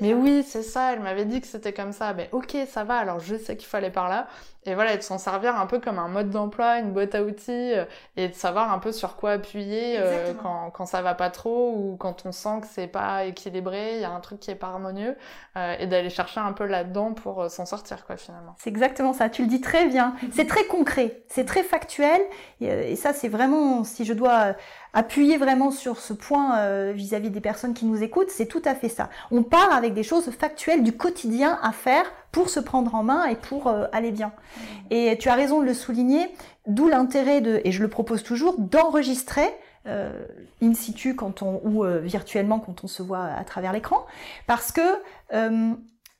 [0.00, 2.96] mais oui c'est ça, elle m'avait dit que c'était comme ça, ben ok ça va,
[2.96, 4.26] alors je sais qu'il fallait par là,
[4.68, 7.22] et voilà, et de s'en servir un peu comme un mode d'emploi, une boîte à
[7.22, 7.84] outils, euh,
[8.16, 11.72] et de savoir un peu sur quoi appuyer euh, quand, quand ça va pas trop
[11.74, 14.56] ou quand on sent que c'est pas équilibré, il y a un truc qui est
[14.56, 15.16] pas harmonieux,
[15.56, 18.56] euh, et d'aller chercher un peu là-dedans pour s'en sortir, quoi, finalement.
[18.58, 20.14] C'est exactement ça, tu le dis très bien.
[20.32, 22.20] C'est très concret, c'est très factuel,
[22.60, 24.54] et, ça, c'est vraiment, si je dois
[24.94, 28.74] appuyer vraiment sur ce point vis-à-vis -vis des personnes qui nous écoutent, c'est tout à
[28.74, 29.10] fait ça.
[29.30, 33.26] On part avec des choses factuelles du quotidien à faire pour se prendre en main
[33.26, 34.28] et pour euh, aller bien.
[34.28, 34.60] Mmh.
[34.90, 36.28] Et tu as raison de le souligner,
[36.66, 39.48] d'où l'intérêt de, et je le propose toujours, d'enregistrer
[39.86, 40.12] euh,
[40.62, 44.06] in situ quand on ou euh, virtuellement quand on se voit à travers l'écran,
[44.46, 44.80] parce que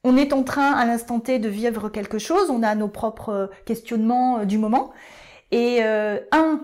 [0.04, 3.50] on est en train à l'instant T de vivre quelque chose, on a nos propres
[3.66, 4.90] questionnements du moment.
[5.50, 6.60] Et un,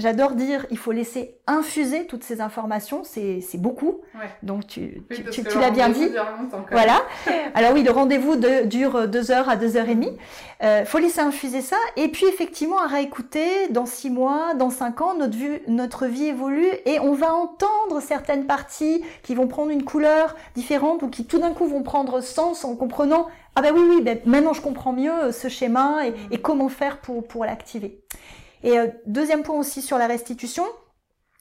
[0.00, 4.00] J'adore dire, il faut laisser infuser toutes ces informations, c'est beaucoup.
[4.42, 6.08] Donc tu, tu, l'as bien dit.
[6.70, 7.02] Voilà.
[7.54, 10.16] Alors oui, le rendez-vous dure deux heures à deux heures et demie.
[10.62, 11.76] Euh, faut laisser infuser ça.
[11.96, 16.26] Et puis effectivement, à réécouter dans six mois, dans cinq ans, notre, vue, notre vie
[16.26, 21.26] évolue et on va entendre certaines parties qui vont prendre une couleur différente ou qui
[21.26, 24.60] tout d'un coup vont prendre sens en comprenant ah ben oui oui, ben maintenant je
[24.60, 28.00] comprends mieux ce schéma et, et comment faire pour pour l'activer.
[28.62, 30.64] Et euh, deuxième point aussi sur la restitution,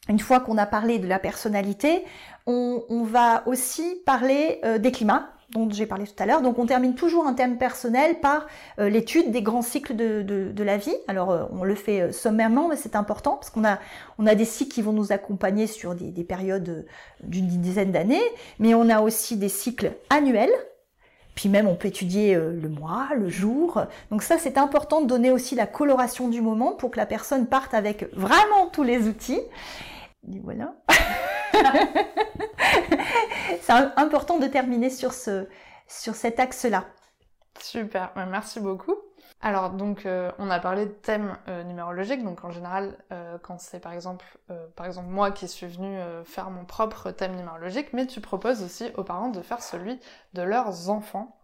[0.08, 2.04] une fois qu'on a parlé de la personnalité,
[2.48, 6.42] on, va aussi parler euh, des climats dont j'ai parlé tout à l'heure.
[6.42, 8.48] Donc on termine toujours un thème personnel par
[8.80, 10.96] euh, l'étude des grands cycles de la vie.
[11.08, 13.80] Alors on le fait sommairement, mais c'est important parce qu'on a,
[14.18, 16.86] on a des cycles qui vont nous accompagner sur des, des périodes
[17.24, 18.24] d'une dizaine d'années,
[18.58, 20.54] mais on a aussi des cycles annuels
[21.40, 23.82] puis même, on peut étudier euh, le mois, le jour.
[24.12, 27.48] Donc ça, c'est important de donner aussi la coloration du moment pour que la personne
[27.48, 29.40] parte avec vraiment tous les outils.
[30.30, 30.76] Et voilà.
[33.62, 35.48] c'est important de terminer sur, ce,
[35.88, 36.84] sur cet axe-là.
[37.62, 38.96] Super, merci beaucoup.
[39.42, 42.98] Alors donc euh, on a parlé de thèmes euh, numérologiques, donc en général
[43.42, 44.26] quand c'est par exemple
[44.76, 48.92] par exemple moi qui suis venue faire mon propre thème numérologique, mais tu proposes aussi
[48.96, 50.00] aux parents de faire celui
[50.34, 51.40] de leurs enfants.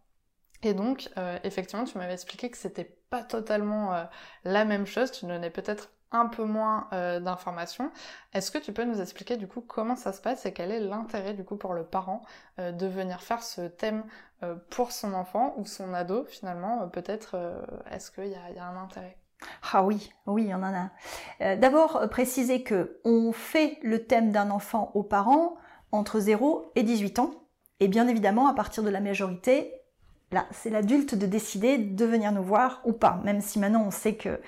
[0.65, 4.03] Et donc, euh, effectivement, tu m'avais expliqué que c'était pas totalement euh,
[4.43, 7.91] la même chose, tu donnais peut-être un peu moins euh, d'informations.
[8.33, 10.79] Est-ce que tu peux nous expliquer du coup comment ça se passe et quel est
[10.79, 12.21] l'intérêt du coup pour le parent
[12.57, 14.03] de venir faire ce thème
[14.69, 17.35] pour son enfant ou son ado finalement Peut-être
[17.91, 19.17] est-ce qu'il y, a un intérêt?
[19.73, 21.55] Ah oui, oui, il y en a.
[21.57, 25.57] D'abord, préciser que on fait le thème d'un enfant aux parents
[25.91, 27.31] entre 0 et 18 ans.
[27.81, 29.73] Et bien évidemment, à partir de la majorité,
[30.31, 33.91] Là, c'est l'adulte de décider de venir nous voir ou pas, même si maintenant on
[33.91, 34.41] sait que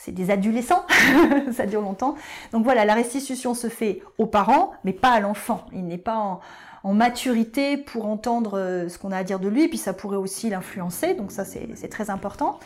[0.00, 0.86] c'est des adolescents,
[1.52, 2.14] ça dure longtemps.
[2.52, 5.66] Donc voilà, la restitution se fait aux parents, mais pas à l'enfant.
[5.72, 6.40] Il n'est pas
[6.82, 10.16] en, maturité pour entendre euh, ce qu'on a à dire de lui, puis ça pourrait
[10.16, 12.58] aussi l'influencer, donc ça c'est très important.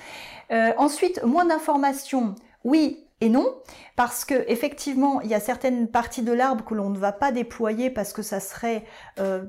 [0.53, 3.53] Euh, ensuite, moins d'informations, oui et non,
[3.97, 7.33] parce que effectivement, il y a certaines parties de l'arbre que l'on ne va pas
[7.33, 8.85] déployer parce que ça serait
[9.19, 9.45] euh,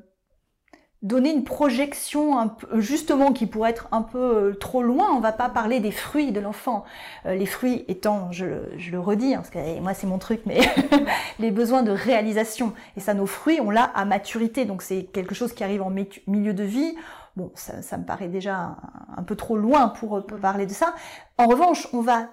[1.06, 5.12] donner une projection un peu, justement qui pourrait être un peu euh, trop loin.
[5.16, 6.84] On va pas parler des fruits de l'enfant.
[7.28, 10.42] Euh, les fruits étant, je, le redis, hein, parce que eh, moi c'est mon truc,
[10.48, 10.60] mais
[11.40, 12.74] les besoins de réalisation.
[12.98, 14.66] Et ça, nos fruits, on l'a à maturité.
[14.66, 15.92] Donc c'est quelque chose qui arrive en
[16.26, 16.96] milieu de vie.
[17.36, 18.78] Bon, ça, me paraît déjà
[19.16, 20.96] un, peu trop loin pour, pour parler de ça.
[21.38, 22.30] En revanche, on va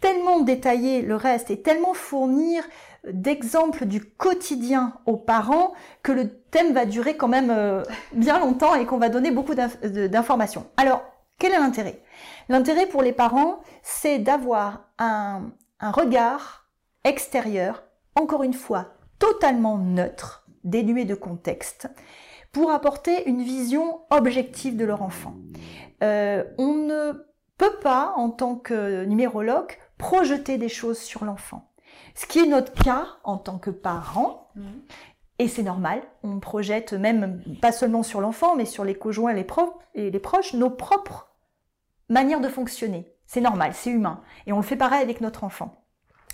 [0.00, 2.64] tellement détailler le reste et tellement fournir
[3.06, 7.82] d'exemples du quotidien aux parents que le thème va durer quand même euh,
[8.12, 10.66] bien longtemps et qu'on va donner beaucoup d'informations.
[10.76, 11.02] Alors,
[11.38, 12.02] quel est l'intérêt?
[12.48, 16.68] L'intérêt pour les parents, c'est d'avoir un, regard
[17.04, 17.84] extérieur,
[18.16, 21.88] encore une fois, totalement neutre, dénué de contexte,
[22.50, 25.36] pour apporter une vision objective de leur enfant.
[26.02, 27.12] Euh, on ne
[27.56, 31.67] peut pas, en tant que numérologue, projeter des choses sur l'enfant.
[32.14, 34.48] Ce qui est notre cas en tant que parents.
[34.56, 34.82] Mhm.
[35.40, 39.46] Et c'est normal, on projette même pas seulement sur l'enfant, mais sur les conjoints les
[39.94, 41.28] et les proches, nos propres
[42.08, 43.12] manières de fonctionner.
[43.26, 44.20] C'est normal, c'est humain.
[44.46, 45.84] Et on le fait pareil avec notre enfant.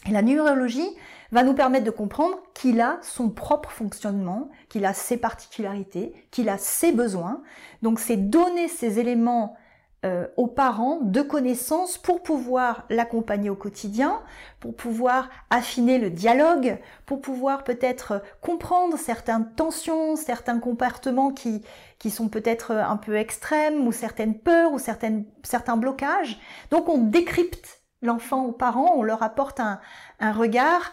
[0.06, 0.88] Et la numérologie
[1.32, 6.48] va nous permettre de comprendre qu'il a son propre fonctionnement, qu'il a ses particularités, qu'il
[6.48, 7.42] a ses besoins.
[7.82, 9.56] Donc c'est donner ces éléments
[10.04, 14.20] euh, aux parents de connaissances pour pouvoir l'accompagner au quotidien,
[14.60, 21.62] pour pouvoir affiner le dialogue, pour pouvoir peut-être comprendre certaines tensions, certains comportements qui,
[21.98, 26.38] qui sont peut-être un peu extrêmes, ou certaines peurs, ou certaines, certains blocages.
[26.70, 29.80] Donc on décrypte l'enfant aux parents, on leur apporte un,
[30.20, 30.92] un regard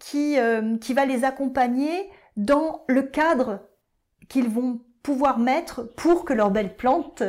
[0.00, 3.60] qui, euh, qui va les accompagner dans le cadre
[4.28, 7.22] qu'ils vont pouvoir mettre pour que leur belle plante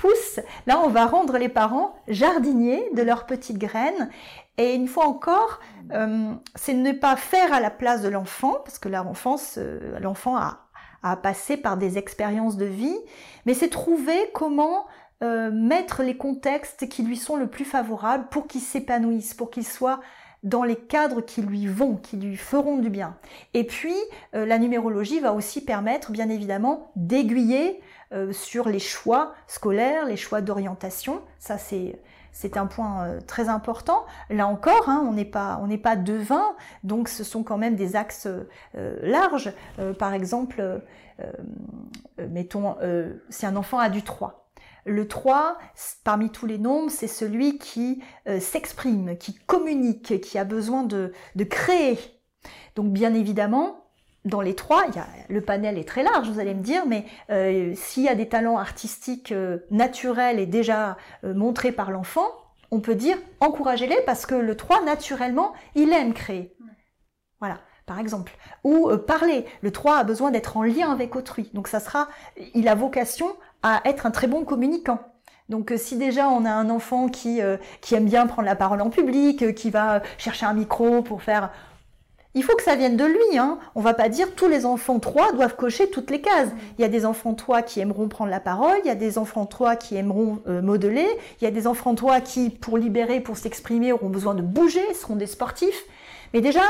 [0.00, 4.08] pousse, là on va rendre les parents jardiniers de leurs petites graines.
[4.56, 5.60] Et une fois encore,
[5.92, 10.68] euh, c'est ne pas faire à la place de l'enfant, parce que euh, l'enfant a,
[11.02, 12.98] a passé par des expériences de vie,
[13.46, 14.86] mais c'est trouver comment
[15.22, 19.66] euh, mettre les contextes qui lui sont le plus favorables pour qu'il s'épanouisse, pour qu'il
[19.66, 20.00] soit
[20.42, 23.16] dans les cadres qui lui vont, qui lui feront du bien.
[23.52, 23.96] Et puis,
[24.32, 27.82] la numérologie va aussi permettre, bien évidemment, d'aiguiller
[28.12, 31.22] euh, sur les choix scolaires, les choix d'orientation.
[31.38, 32.00] Ça, c'est
[32.32, 34.04] c'est un point euh, très important.
[34.30, 37.76] Là encore, hein, on n'est pas on n'est pas devin, donc ce sont quand même
[37.76, 39.52] des axes euh, larges.
[39.98, 40.82] par exemple,
[42.18, 42.76] mettons,
[43.28, 44.50] si un enfant a du 3,
[44.86, 45.58] le 3,
[46.02, 48.02] parmi tous les nombres, c'est celui qui
[48.38, 51.98] s'exprime, qui communique, qui a besoin de, de créer.
[52.74, 53.79] Donc bien évidemment,
[54.24, 56.84] dans les trois, il y a, le panel est très large, vous allez me dire,
[56.86, 61.90] mais euh, s'il y a des talents artistiques euh, naturels et déjà euh, montrés par
[61.90, 62.26] l'enfant,
[62.70, 66.54] on peut dire encouragez-les parce que le 3, naturellement, il aime créer.
[67.40, 68.36] Voilà, par exemple.
[68.62, 69.46] Ou parler.
[69.62, 71.50] Le 3 a besoin d'être en lien avec autrui.
[71.54, 72.08] Donc ça sera,
[72.54, 75.00] il a vocation à être un très bon communicant.
[75.48, 77.40] Donc si déjà on a un enfant qui,
[77.80, 81.50] qui aime bien prendre la parole en public, qui va chercher un micro pour faire
[82.34, 83.38] il faut que ça vienne de lui.
[83.38, 83.58] Hein.
[83.74, 86.50] On va pas dire tous les enfants 3 doivent cocher toutes les cases.
[86.78, 89.18] Il y a des enfants 3 qui aimeront prendre la parole, il y a des
[89.18, 91.08] enfants 3 qui aimeront euh, modeler,
[91.40, 94.94] il y a des enfants 3 qui, pour libérer, pour s'exprimer, auront besoin de bouger,
[94.94, 95.84] seront des sportifs.
[96.32, 96.62] Mais déjà,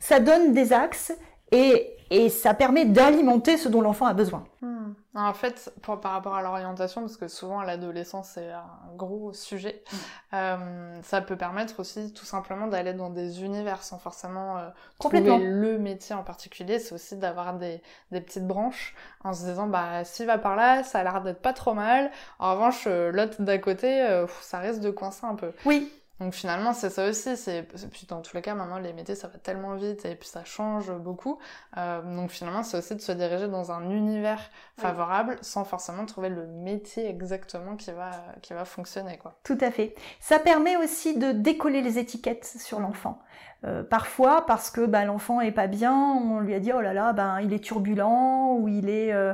[0.00, 1.12] ça donne des axes
[1.52, 4.44] et et ça permet d'alimenter ce dont l'enfant a besoin.
[4.62, 4.73] Hmm.
[5.16, 9.84] En fait, par rapport à l'orientation, parce que souvent à l'adolescence c'est un gros sujet,
[9.92, 9.96] hmm.
[10.34, 15.20] euh, ça peut permettre aussi tout simplement d'aller dans des univers sans forcément euh, trouver
[15.20, 16.80] le métier en particulier.
[16.80, 20.82] C'est aussi d'avoir des, des, petites branches en se disant bah s'il va par là,
[20.82, 22.10] ça a l'air d'être pas trop mal.
[22.40, 25.52] En revanche, euh, l'autre d'à côté, euh, ça risque de coincer un peu.
[25.64, 25.92] Oui.
[26.24, 27.36] Donc finalement, c'est ça aussi.
[27.36, 30.26] C'est puis dans tous les cas, maintenant les métiers ça va tellement vite et puis
[30.26, 31.38] ça change beaucoup.
[31.76, 34.40] Euh, donc finalement, c'est aussi de se diriger dans un univers
[34.78, 38.10] favorable sans forcément trouver le métier exactement qui va
[38.40, 39.34] qui va fonctionner quoi.
[39.44, 39.94] Tout à fait.
[40.18, 43.20] Ça permet aussi de décoller les étiquettes sur l'enfant.
[43.66, 46.92] Euh, parfois parce que bah, l'enfant est pas bien, on lui a dit oh là
[46.92, 49.32] là, ben il est turbulent ou il est, euh,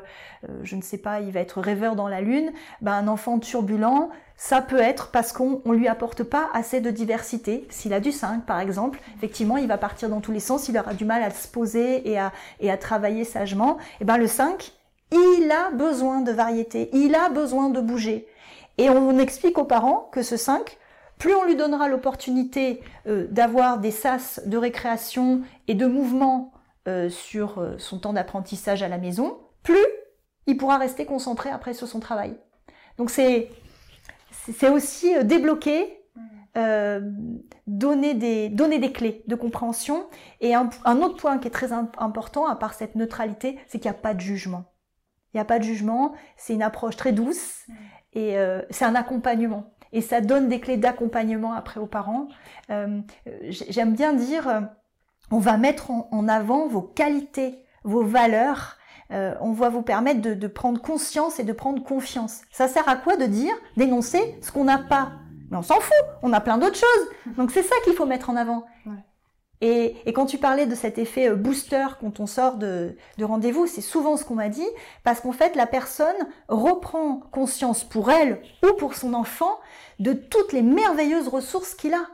[0.49, 2.53] euh, je ne sais pas, il va être rêveur dans la lune.
[2.81, 6.91] Ben, un enfant turbulent, ça peut être parce qu'on ne lui apporte pas assez de
[6.91, 7.67] diversité.
[7.71, 10.79] S'il a du 5 par exemple, effectivement, il va partir dans tous les sens, il
[10.79, 13.79] aura du mal à se poser et à, travailler sagement.
[14.01, 14.73] Et ben le 5,
[15.11, 18.29] il a besoin de variété, il a besoin de bouger.
[18.79, 20.79] Et on explique aux parents que ce 5,
[21.21, 26.53] plus on lui donnera l'opportunité euh, d'avoir des sas de récréation et de mouvement
[26.89, 29.85] euh, sur euh, son temps d'apprentissage à la maison, plus
[30.47, 32.37] il pourra rester concentré après sur son travail.
[32.97, 33.51] Donc c'est
[34.31, 35.99] c'est aussi débloquer,
[37.67, 40.07] donner des donner des clés de compréhension.
[40.41, 40.71] Et un,
[41.03, 44.15] autre point qui est très important, à part cette neutralité, c'est qu'il n'y a pas
[44.15, 44.65] de jugement.
[45.33, 47.67] Il n'y a pas de jugement, c'est une approche très douce
[48.15, 48.37] et
[48.71, 52.29] c'est un accompagnement et ça donne des clés d'accompagnement après aux parents.
[52.71, 53.01] Euh,
[53.49, 54.61] j'aime bien dire, euh,
[55.31, 58.77] on va mettre en avant vos qualités, vos valeurs.
[59.13, 62.43] Euh, on va vous permettre de, prendre conscience et de prendre confiance.
[62.53, 65.13] Ça sert à quoi de dire, d'énoncer ce qu'on n'a pas?
[65.51, 67.37] Mais on s'en fout, on a plein d'autres choses.
[67.37, 68.65] Donc c'est ça qu'il faut mettre en avant.
[69.63, 74.17] Et, quand tu parlais de cet effet booster quand on sort de, rendez-vous, c'est souvent
[74.17, 74.67] ce qu'on m'a dit,
[75.05, 76.17] parce qu'en fait, la personne
[76.49, 79.59] reprend conscience pour elle ou pour son enfant
[80.01, 82.07] de toutes les merveilleuses ressources qu'il a.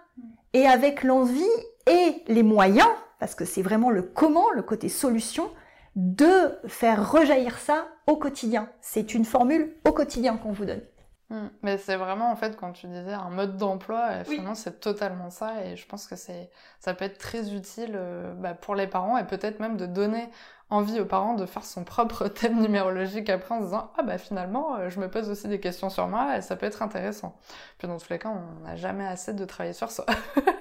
[0.53, 1.44] Et avec l'envie
[1.87, 5.51] et les moyens, parce que c'est vraiment le comment, le côté solution,
[5.94, 8.68] de faire rejaillir ça au quotidien.
[8.81, 10.83] C'est une formule au quotidien qu'on vous donne.
[11.29, 11.49] Hmm.
[11.62, 15.29] Mais c'est vraiment en fait quand tu disais un mode d'emploi, euh, finalement c'est totalement
[15.29, 18.87] ça et je pense que c'est ça peut être très utile euh, bah, pour les
[18.87, 20.29] parents et peut-être même de donner
[20.69, 24.19] envie aux parents de faire son propre thème numérologique après en se disant ah bah
[24.19, 27.37] finalement euh, je me pose aussi des questions sur moi et ça peut être intéressant.
[27.79, 30.05] Puis dans tous les cas on n'a jamais assez de travailler sur ça.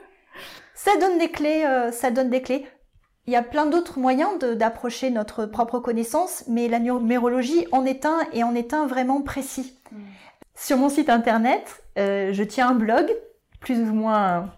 [0.76, 2.68] ça donne des clés, ça donne des clés.
[3.28, 8.06] Il y a plein d'autres moyens d'approcher notre propre connaissance, mais la numérologie en est
[8.06, 9.80] un et en est un vraiment précis.
[9.91, 10.04] Hmm.
[10.54, 13.12] Sur mon site internet, euh, je tiens un blog,
[13.60, 14.52] plus ou moins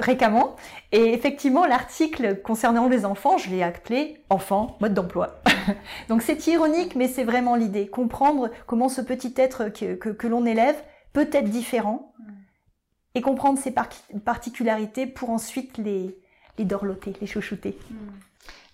[0.00, 0.56] fréquemment,
[0.90, 5.42] et effectivement, l'article concernant les enfants, je l'ai appelé Enfants, mode d'emploi.
[6.08, 10.76] Donc c'est ironique, mais c'est vraiment l'idée, comprendre comment ce petit être que, l'on élève
[11.12, 12.12] peut être différent,
[13.14, 13.74] et comprendre ses
[14.24, 16.16] particularités pour ensuite les,
[16.56, 17.78] les dorloter, les chouchouter.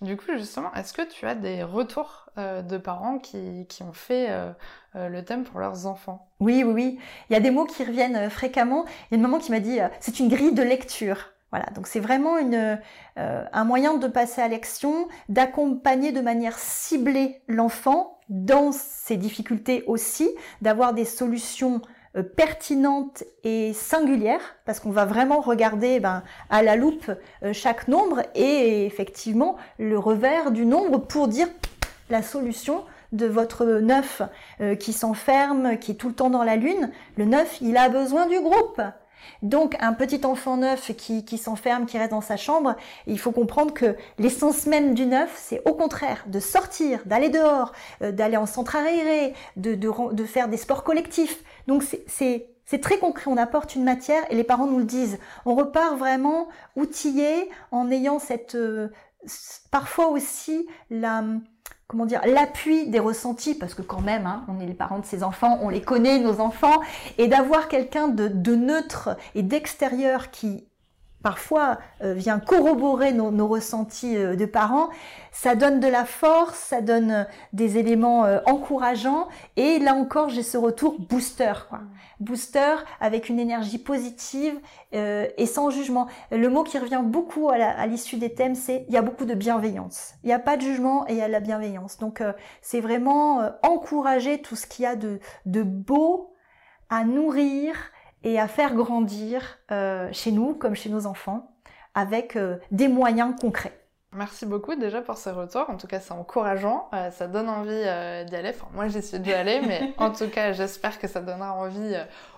[0.01, 4.27] Du coup, justement, est-ce que tu as des retours euh, de parents qui, ont fait
[4.29, 4.51] euh,
[4.95, 6.29] euh, le thème pour leurs enfants?
[6.39, 6.99] Oui, oui, oui.
[7.29, 8.85] Il y a des mots qui reviennent fréquemment.
[8.85, 11.33] Il y a une maman qui m'a dit c'est une grille de lecture.
[11.51, 12.79] Voilà, donc c'est vraiment une,
[13.15, 20.29] un moyen de passer à l'action, d'accompagner de manière ciblée l'enfant dans ses difficultés aussi,
[20.61, 21.81] d'avoir des solutions
[22.23, 27.11] pertinente et singulière, parce qu'on va vraiment regarder ben, à la loupe
[27.43, 31.47] euh, chaque nombre et effectivement le revers du nombre pour dire
[32.09, 34.21] la solution de votre neuf
[34.61, 36.91] euh, qui s'enferme, qui est tout le temps dans la lune.
[37.17, 38.81] Le neuf, il a besoin du groupe.
[39.41, 42.75] Donc un petit enfant neuf qui, s'enferme, qui reste dans sa chambre,
[43.07, 47.71] il faut comprendre que l'essence même du neuf, c'est au contraire de sortir, d'aller dehors,
[48.01, 49.79] euh, d'aller en centre aéré, de,
[50.25, 51.43] faire des sports collectifs.
[51.67, 55.17] Donc c'est c'est très concret, on apporte une matière et les parents nous le disent.
[55.47, 58.89] On repart vraiment outillé en ayant cette euh,
[59.71, 61.23] parfois aussi la
[61.89, 65.05] comment dire l'appui des ressentis parce que quand même hein, on est les parents de
[65.05, 66.79] ces enfants, on les connaît nos enfants
[67.17, 70.68] et d'avoir quelqu'un de neutre et d'extérieur qui
[71.21, 74.89] parfois euh, vient corroborer nos, ressentis euh, de parents,
[75.31, 80.43] ça donne de la force, ça donne euh, des éléments encourageants et là encore j'ai
[80.43, 81.81] ce retour booster quoi.
[82.19, 84.59] Booster avec une énergie positive
[84.91, 86.07] et sans jugement.
[86.31, 89.33] Le mot qui revient beaucoup à l'issue des thèmes c'est il y a beaucoup de
[89.33, 90.15] bienveillance.
[90.23, 91.97] Il n'y a pas de jugement et il y a de la bienveillance.
[91.97, 92.21] Donc
[92.61, 96.35] c'est vraiment encourager tout ce qu'il y a de beau
[96.89, 97.75] à nourrir
[98.23, 101.51] et à faire grandir euh, chez nous comme chez nos enfants
[101.95, 103.75] avec euh, des moyens concrets.
[104.11, 105.69] Merci beaucoup déjà pour ce retour.
[105.69, 106.89] En tout cas, c'est encourageant.
[106.93, 108.49] Euh, ça donne envie d'y aller.
[108.49, 111.95] Enfin, moi, j'y suis déjà allée, mais en tout cas, j'espère que ça donnera envie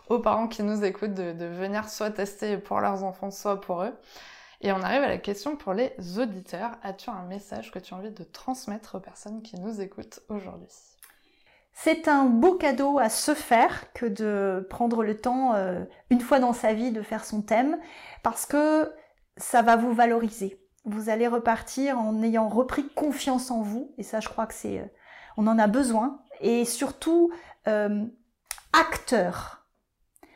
[0.10, 3.84] aux parents qui nous écoutent de, de, venir soit tester pour leurs enfants, soit pour
[3.84, 3.94] eux.
[4.60, 6.72] Et on arrive à la question pour les auditeurs.
[6.84, 10.91] As-tu un message que tu as envie de transmettre aux personnes qui nous écoutent aujourd'hui?
[11.74, 16.40] C'est un beau cadeau à se faire que de prendre le temps euh, une fois
[16.40, 17.80] dans sa vie de faire son thème
[18.24, 18.92] parce que
[19.38, 20.60] ça va vous valoriser.
[20.86, 24.80] Vous allez repartir en ayant repris confiance en vous et ça je crois que c'est
[24.80, 24.86] euh,
[25.38, 27.32] on en a besoin et surtout
[27.68, 28.06] euh,
[28.74, 29.66] acteur.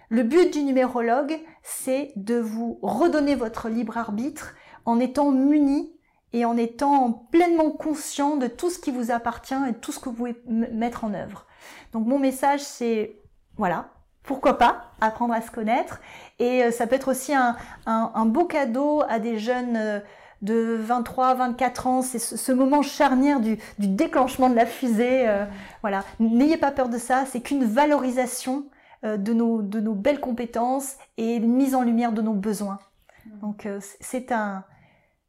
[0.10, 4.54] Le but du numérologue, c'est de vous redonner votre libre arbitre
[4.86, 5.95] en étant muni
[6.36, 10.10] et en étant pleinement conscient de tout ce qui vous appartient et tout ce que
[10.10, 11.46] vous pouvez mettre en œuvre.
[11.94, 13.22] Donc mon message c'est
[13.56, 13.88] voilà,
[14.22, 16.02] pourquoi pas apprendre à se connaître
[16.40, 17.56] et euh, ça peut être aussi un,
[17.86, 20.00] un, beau cadeau à des jeunes euh,
[20.42, 25.30] de 23, 24 ans, c'est ce, moment charnière du, du, déclenchement de la fusée.
[25.30, 25.46] Euh,
[25.82, 28.66] voilà, n'ayez pas peur de ça, c'est qu'une valorisation
[29.04, 32.80] de nos, de nos belles compétences et une mise en lumière de nos besoins.
[33.26, 33.40] Mmh.
[33.40, 33.68] Donc
[34.02, 34.64] c'est un,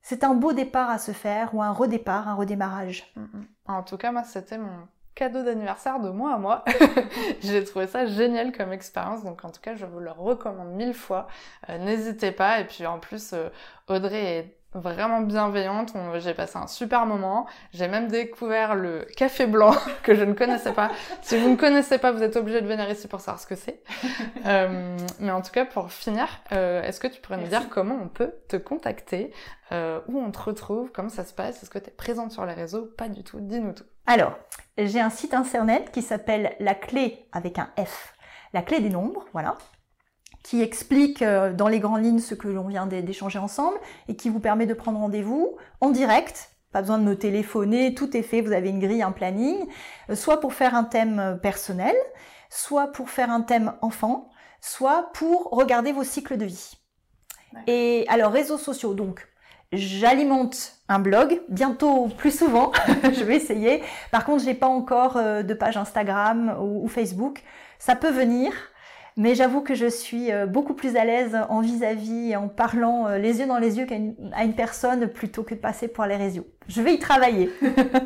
[0.08, 3.12] c'est un beau départ à se faire ou un redépart, un redémarrage.
[3.16, 3.46] Mm, mm.
[3.66, 4.86] En tout cas, moi, c'était mon
[5.16, 6.64] cadeau d'anniversaire de moi à moi.
[7.40, 10.94] J'ai trouvé ça génial comme expérience, donc en tout cas, je vous le recommande mille
[10.94, 11.26] fois.
[11.68, 12.60] Euh, n'hésitez pas.
[12.60, 13.48] Et puis en plus, euh,
[13.88, 15.92] Audrey est vraiment bienveillante.
[16.18, 17.46] J'ai passé un super moment.
[17.72, 20.90] J'ai même découvert le café blanc que je ne connaissais pas.
[21.22, 23.54] si vous ne connaissez pas, vous êtes obligé de venir ici pour savoir ce que
[23.54, 23.82] c'est.
[24.46, 27.98] euh, mais en tout cas, pour finir, euh, est-ce que tu pourrais nous dire comment
[28.02, 29.32] on peut te contacter,
[29.72, 32.44] euh, où on te retrouve, comment ça se passe, est-ce que tu es présente sur
[32.46, 33.40] les réseaux Pas du tout?
[33.40, 33.84] Dis-nous tout.
[34.06, 34.38] Alors,
[34.78, 38.14] j'ai un site internet qui s'appelle la clé avec un F.
[38.52, 39.56] La clé des nombres, voilà
[40.46, 43.76] qui explique euh, dans les grandes lignes ce que l'on vient d'échanger ensemble
[44.06, 46.50] et qui vous permet de prendre rendez-vous en direct.
[46.70, 49.66] Pas besoin de me téléphoner, tout est fait, vous avez une grille, un planning,
[50.08, 51.96] euh, soit pour faire un thème euh, personnel,
[52.48, 54.30] soit pour faire un thème enfant,
[54.60, 56.74] soit pour regarder vos cycles de vie.
[57.66, 59.26] Et alors, réseaux sociaux, donc,
[59.72, 62.70] j'alimente un blog, bientôt plus souvent,
[63.02, 63.82] je vais essayer.
[64.12, 67.42] Par contre, j'ai pas encore de page Instagram ou Facebook.
[67.78, 68.52] Ça peut venir.
[69.18, 73.06] Mais j'avoue que je suis euh, beaucoup plus à l'aise en vis-à-vis et en parlant
[73.06, 76.16] euh, les yeux dans les yeux qu'à une, personne plutôt que de passer pour les
[76.16, 76.46] réseaux.
[76.68, 77.50] Je vais y travailler.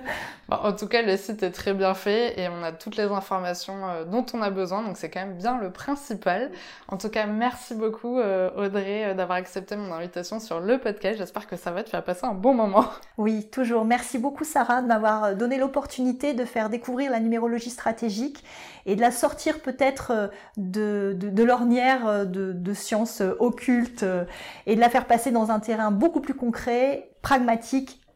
[0.50, 3.88] en tout cas, le site est très bien fait et on a toutes les informations
[3.88, 6.50] euh, dont on a besoin, donc c'est quand même bien le principal.
[6.88, 11.18] En tout cas, merci beaucoup Audrey d'avoir accepté mon invitation sur le podcast.
[11.18, 12.84] J'espère que ça va te faire passer un bon moment.
[13.18, 13.84] Oui, toujours.
[13.84, 18.42] Merci beaucoup Sarah de m'avoir donné l'opportunité de faire découvrir la numérologie stratégique
[18.86, 24.24] et de la sortir peut-être de de, l'ornière euh, de, sciences euh, occultes euh,
[24.66, 27.99] et de la faire passer dans un terrain beaucoup plus concret, pragmatique,